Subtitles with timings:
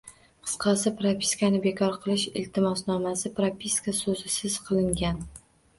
[0.45, 5.27] Qisqasi, propiskani bekor qilish iltimosnomasi "propiska" so'zisiz qilingan